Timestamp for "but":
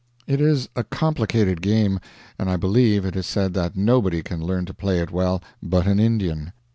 5.61-5.85